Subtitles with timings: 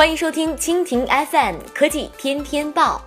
[0.00, 3.02] 欢迎收听蜻蜓 FM 科技天天报，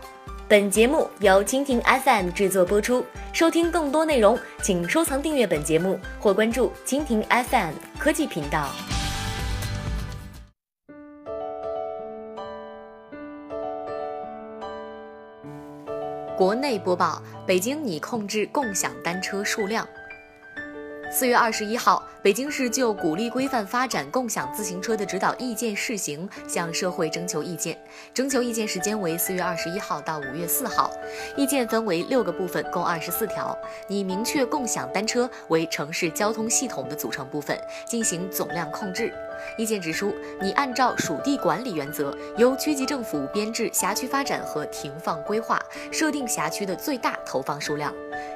[0.48, 3.04] 本节目由蜻蜓 FM 制作播出。
[3.34, 8.70] 收听更多内容，请收藏订阅本节目或关注蜻蜓 FM 科技频道。
[16.38, 19.88] 国内播报：北京拟控制共享单车数量。
[21.14, 27.78] 四月二十一号，北京市就鼓励规范发展共享自行车的指导意见试行向社会征求意见，
[28.16, 30.90] 征求意见时间为四月二十一号到五月四号。
[31.38, 33.56] 意见分为六个部分，共二十四条，
[33.88, 39.14] 拟明确共享单车为城市交通系统的组成部分，进行总量控制。
[39.56, 40.12] 意见指出，
[40.42, 45.62] 拟按照属地管理原则，由区级政府编制辖区发展和停放规划，
[45.92, 47.94] 设定辖区的最大投放数量，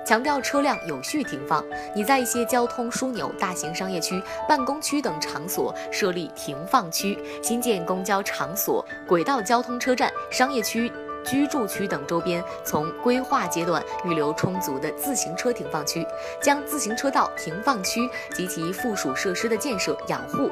[0.08, 1.62] 强调车辆有序停放。
[1.94, 10.90] 你在一些交通枢纽、大型商业区、办公区等场所设立停放区，新建公交场所、轨道交通车站、商业区。
[11.26, 16.08] 居住区等周边，从规划阶段预留充足的自行车停放区，
[16.42, 20.50] 将自行车道、停放区及其附属设施的建设、养护。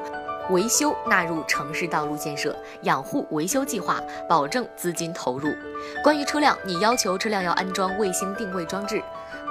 [0.50, 5.50] 维修纳入城市道路建设养护维修计划，保证资金投入。
[6.04, 9.02] 关于车辆，你要求车辆要安装卫星定位装置。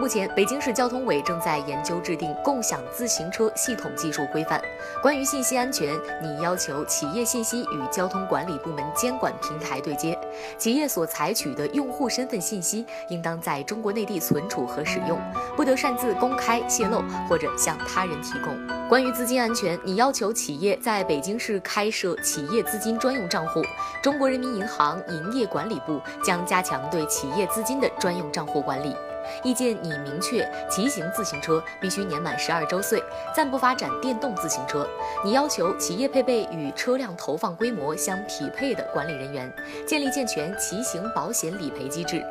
[0.01, 4.61] 目前，北京市交通委正在研究制定共享自行车系统技术规范。
[5.01, 10.19] 关于信息安全，你要求企业信息与交通管理部门监管平台对接，
[10.59, 15.21] 企业所采取的用户身份信息应当在中国内地存储和使用，
[15.55, 18.57] 不得擅自公开泄露或者向他人提供。
[18.89, 23.63] 关于资金安全，你要求企业在北京市开设企业资金专用账户。
[24.03, 28.95] 中国人民银行营业管理部将加强对企业资金的专用账户管理。
[29.43, 33.03] 意见拟明确，骑行自行车必须年满十二周岁，
[33.35, 34.87] 暂不发展电动自行车。
[35.25, 39.51] 拟要求企业配备与车辆投放规模相匹配的管理人员，
[39.87, 42.23] 建立健全骑行保险理赔机制。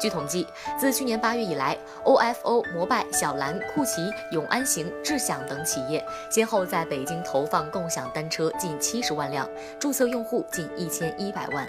[0.00, 0.46] 据统计，
[0.78, 9.46] 自去年八月以来，OFO、摩拜、小蓝、酷骑、永安行、智享等企业先后在北京投放共享单车近七十万辆，
[9.78, 11.68] 注册用户近一千一百万。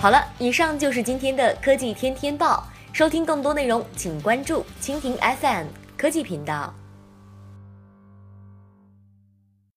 [0.00, 2.64] 好了，以上就是今天的科技天天报。
[2.92, 6.72] 收听更多内容，请关注蜻蜓 FM 科技频道。